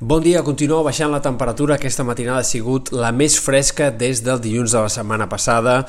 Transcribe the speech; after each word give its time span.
Bon 0.00 0.22
dia, 0.22 0.44
continua 0.46 0.84
baixant 0.86 1.10
la 1.10 1.18
temperatura. 1.18 1.74
Aquesta 1.74 2.04
matinada 2.06 2.44
ha 2.44 2.46
sigut 2.46 2.92
la 2.94 3.08
més 3.10 3.34
fresca 3.42 3.88
des 3.90 4.20
del 4.22 4.38
dilluns 4.38 4.70
de 4.70 4.82
la 4.84 4.92
setmana 4.94 5.26
passada 5.26 5.80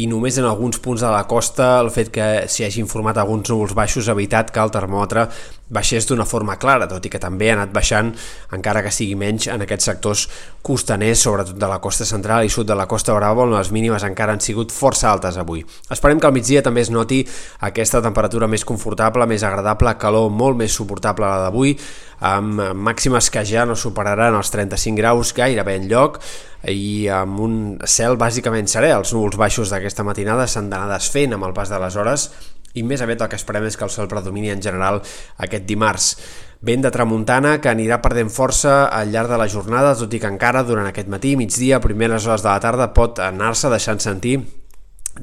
i 0.00 0.06
només 0.08 0.38
en 0.40 0.46
alguns 0.48 0.80
punts 0.80 1.04
de 1.04 1.10
la 1.12 1.26
costa 1.28 1.74
el 1.82 1.90
fet 1.92 2.08
que 2.08 2.28
s'hi 2.48 2.64
hagi 2.64 2.80
informat 2.80 3.20
alguns 3.20 3.52
núvols 3.52 3.76
baixos 3.76 4.08
ha 4.08 4.14
evitat 4.16 4.54
que 4.54 4.64
el 4.64 4.72
termòmetre 4.72 5.26
baixés 5.68 6.06
d'una 6.08 6.24
forma 6.24 6.56
clara, 6.56 6.88
tot 6.88 7.04
i 7.04 7.10
que 7.12 7.20
també 7.20 7.50
ha 7.50 7.56
anat 7.58 7.72
baixant, 7.74 8.10
encara 8.56 8.82
que 8.84 8.92
sigui 8.94 9.16
menys, 9.18 9.48
en 9.52 9.64
aquests 9.64 9.90
sectors 9.90 10.24
costaners, 10.64 11.20
sobretot 11.20 11.58
de 11.60 11.68
la 11.68 11.78
costa 11.84 12.06
central 12.08 12.46
i 12.46 12.52
sud 12.52 12.68
de 12.68 12.76
la 12.78 12.88
costa 12.88 13.14
brava, 13.16 13.44
on 13.44 13.54
les 13.54 13.72
mínimes 13.74 14.04
encara 14.08 14.34
han 14.36 14.42
sigut 14.44 14.72
força 14.72 15.10
altes 15.12 15.36
avui. 15.40 15.64
Esperem 15.92 16.20
que 16.20 16.28
al 16.28 16.36
migdia 16.36 16.64
també 16.64 16.84
es 16.84 16.92
noti 16.92 17.22
aquesta 17.68 18.02
temperatura 18.04 18.48
més 18.48 18.64
confortable, 18.64 19.28
més 19.28 19.44
agradable, 19.44 19.96
calor 20.00 20.30
molt 20.32 20.58
més 20.58 20.72
suportable 20.72 21.26
a 21.28 21.36
la 21.36 21.48
d'avui, 21.48 21.76
amb 22.18 22.60
màximes 22.74 23.30
que 23.30 23.44
ja 23.46 23.64
no 23.68 23.76
superaran 23.78 24.34
els 24.34 24.50
35 24.50 24.98
graus 24.98 25.32
gairebé 25.36 25.76
en 25.78 25.88
lloc 25.90 26.18
i 26.66 27.06
amb 27.14 27.38
un 27.44 27.56
cel 27.86 28.18
bàsicament 28.18 28.66
serè. 28.66 28.90
Els 28.96 29.12
núvols 29.14 29.38
baixos 29.38 29.70
d'aquesta 29.70 30.06
matinada 30.06 30.48
s'han 30.50 30.70
d'anar 30.72 30.96
desfent 30.96 31.36
amb 31.36 31.46
el 31.46 31.54
pas 31.54 31.70
de 31.70 31.78
les 31.78 31.96
hores 31.96 32.30
i 32.74 32.82
més 32.82 33.00
aviat 33.02 33.24
el 33.24 33.30
que 33.32 33.38
esperem 33.40 33.66
és 33.68 33.76
que 33.76 33.86
el 33.86 33.94
sol 33.94 34.10
predomini 34.10 34.52
en 34.52 34.62
general 34.62 35.00
aquest 35.38 35.64
dimarts. 35.68 36.12
Vent 36.60 36.82
de 36.82 36.90
tramuntana 36.90 37.56
que 37.62 37.70
anirà 37.70 38.00
perdent 38.02 38.30
força 38.34 38.88
al 38.90 39.12
llarg 39.14 39.30
de 39.30 39.38
la 39.38 39.48
jornada, 39.48 39.94
tot 39.94 40.14
i 40.14 40.20
que 40.20 40.30
encara 40.30 40.64
durant 40.66 40.88
aquest 40.90 41.08
matí, 41.08 41.36
migdia, 41.38 41.78
primeres 41.80 42.26
hores 42.26 42.42
de 42.42 42.50
la 42.50 42.60
tarda 42.60 42.92
pot 42.94 43.22
anar-se 43.22 43.70
deixant 43.70 44.02
sentir 44.02 44.40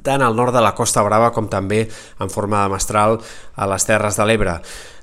tant 0.04 0.24
al 0.24 0.36
nord 0.36 0.52
de 0.56 0.64
la 0.64 0.74
Costa 0.76 1.04
Brava 1.06 1.32
com 1.32 1.48
també 1.52 1.86
en 2.20 2.32
forma 2.32 2.64
de 2.64 2.74
mestral 2.74 3.20
a 3.56 3.68
les 3.72 3.86
Terres 3.88 4.18
de 4.20 4.26
l'Ebre. 4.28 4.58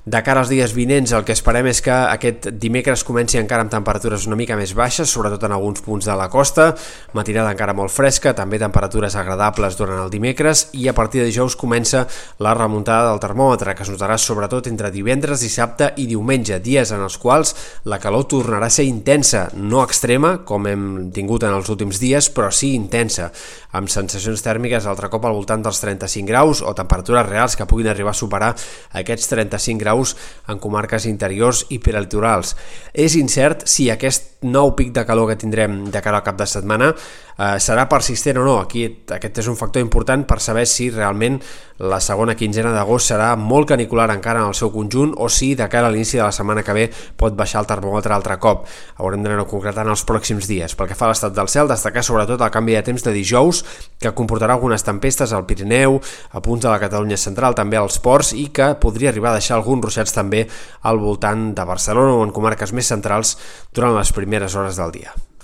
De 0.05 0.19
cara 0.19 0.41
als 0.41 0.49
dies 0.51 0.73
vinents, 0.75 1.13
el 1.15 1.23
que 1.23 1.31
esperem 1.31 1.69
és 1.71 1.79
que 1.79 1.93
aquest 1.95 2.49
dimecres 2.59 3.05
comenci 3.07 3.37
encara 3.39 3.63
amb 3.63 3.71
temperatures 3.71 4.25
una 4.27 4.35
mica 4.35 4.57
més 4.59 4.73
baixes, 4.75 5.07
sobretot 5.07 5.45
en 5.47 5.53
alguns 5.55 5.79
punts 5.79 6.09
de 6.09 6.15
la 6.19 6.25
costa, 6.27 6.73
matinada 7.15 7.53
encara 7.55 7.71
molt 7.71 7.93
fresca, 7.95 8.33
també 8.35 8.59
temperatures 8.59 9.15
agradables 9.15 9.77
durant 9.79 10.01
el 10.03 10.11
dimecres, 10.11 10.65
i 10.75 10.89
a 10.91 10.93
partir 10.97 11.21
de 11.21 11.29
dijous 11.29 11.55
comença 11.55 12.01
la 12.43 12.51
remuntada 12.51 13.13
del 13.13 13.21
termòmetre, 13.23 13.77
que 13.77 13.85
es 13.87 13.93
notarà 13.93 14.17
sobretot 14.19 14.67
entre 14.67 14.91
divendres, 14.91 15.39
dissabte 15.39 15.93
i 15.95 16.09
diumenge, 16.11 16.59
dies 16.59 16.91
en 16.91 17.07
els 17.07 17.15
quals 17.15 17.55
la 17.87 18.01
calor 18.03 18.27
tornarà 18.27 18.67
a 18.67 18.75
ser 18.75 18.83
intensa, 18.83 19.45
no 19.55 19.85
extrema, 19.87 20.33
com 20.43 20.67
hem 20.67 20.85
tingut 21.15 21.47
en 21.47 21.55
els 21.55 21.71
últims 21.71 22.03
dies, 22.03 22.27
però 22.27 22.51
sí 22.51 22.73
intensa, 22.75 23.29
amb 23.71 23.87
sensacions 23.87 24.43
tèrmiques 24.43 24.83
altre 24.83 25.07
cop 25.07 25.31
al 25.31 25.39
voltant 25.39 25.63
dels 25.63 25.79
35 25.79 26.27
graus 26.27 26.59
o 26.59 26.75
temperatures 26.75 27.31
reals 27.31 27.55
que 27.55 27.71
puguin 27.71 27.87
arribar 27.87 28.11
a 28.11 28.19
superar 28.19 28.51
aquests 28.99 29.31
35 29.31 29.79
graus 29.79 29.92
graus 29.93 30.15
en 30.49 30.59
comarques 30.59 31.05
interiors 31.05 31.63
i 31.69 31.79
peralitorals. 31.79 32.55
És 32.93 33.15
incert 33.19 33.67
si 33.69 33.89
aquest 33.93 34.43
nou 34.43 34.73
pic 34.75 34.91
de 34.93 35.05
calor 35.07 35.29
que 35.31 35.39
tindrem 35.39 35.85
de 35.91 36.01
cara 36.01 36.19
al 36.19 36.25
cap 36.25 36.37
de 36.39 36.49
setmana 36.49 36.93
eh, 37.37 37.57
serà 37.59 37.87
persistent 37.89 38.39
o 38.41 38.45
no. 38.45 38.57
Aquí 38.61 38.85
aquest 38.87 39.43
és 39.43 39.49
un 39.51 39.57
factor 39.59 39.83
important 39.83 40.25
per 40.27 40.39
saber 40.43 40.65
si 40.69 40.89
realment 40.93 41.39
la 41.83 41.99
segona 42.03 42.35
quinzena 42.37 42.71
d'agost 42.73 43.09
serà 43.11 43.33
molt 43.39 43.67
canicular 43.71 44.05
encara 44.13 44.43
en 44.43 44.51
el 44.51 44.57
seu 44.57 44.69
conjunt 44.71 45.15
o 45.17 45.29
si 45.29 45.53
de 45.57 45.67
cara 45.69 45.89
a 45.89 45.93
l'inici 45.93 46.19
de 46.19 46.23
la 46.23 46.31
setmana 46.31 46.63
que 46.63 46.75
ve 46.75 46.85
pot 47.17 47.35
baixar 47.35 47.63
el 47.63 47.69
termòmetre 47.69 48.13
altre 48.13 48.37
cop. 48.39 48.67
Haurem 49.01 49.25
d'anar-ho 49.25 49.47
concretant 49.49 49.89
els 49.89 50.05
pròxims 50.07 50.47
dies. 50.49 50.77
Pel 50.77 50.91
que 50.91 50.97
fa 50.97 51.09
a 51.09 51.13
l'estat 51.13 51.33
del 51.35 51.49
cel, 51.49 51.67
destacar 51.67 52.05
sobretot 52.05 52.41
el 52.41 52.53
canvi 52.53 52.77
de 52.77 52.85
temps 52.85 53.03
de 53.03 53.15
dijous 53.15 53.63
que 53.99 54.13
comportarà 54.13 54.53
algunes 54.53 54.85
tempestes 54.85 55.33
al 55.33 55.47
Pirineu, 55.49 55.99
a 56.31 56.41
punts 56.45 56.63
de 56.63 56.71
la 56.71 56.79
Catalunya 56.81 57.17
central, 57.17 57.57
també 57.57 57.79
als 57.79 57.99
ports 58.03 58.33
i 58.37 58.47
que 58.53 58.73
podria 58.79 59.09
arribar 59.09 59.33
a 59.33 59.39
deixar 59.39 59.57
alguns 59.57 59.83
ruixats 59.83 60.13
també 60.13 60.45
al 60.83 61.01
voltant 61.01 61.51
de 61.57 61.67
Barcelona 61.67 62.19
o 62.19 62.23
en 62.23 62.31
comarques 62.35 62.73
més 62.73 62.87
centrals 62.87 63.37
durant 63.73 63.97
les 63.97 64.13
primeres 64.13 64.55
hores 64.55 64.77
del 64.77 64.99
dia. 65.01 65.23